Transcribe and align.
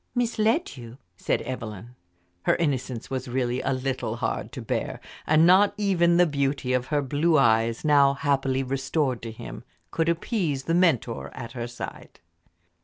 "Misled 0.15 0.77
you?" 0.77 0.97
said 1.15 1.43
Evelyn. 1.43 1.93
Her 2.45 2.55
innocence 2.55 3.11
was 3.11 3.27
really 3.27 3.61
a 3.61 3.71
little 3.71 4.15
hard 4.15 4.51
to 4.53 4.59
bear, 4.59 4.99
and 5.27 5.45
not 5.45 5.75
even 5.77 6.17
the 6.17 6.25
beauty 6.25 6.73
of 6.73 6.87
her 6.87 7.03
blue 7.03 7.37
eyes, 7.37 7.85
now 7.85 8.15
happily 8.15 8.63
restored 8.63 9.21
to 9.21 9.31
him, 9.31 9.63
could 9.91 10.09
appease 10.09 10.63
the 10.63 10.73
mentor 10.73 11.29
at 11.35 11.51
her 11.51 11.67
side. 11.67 12.19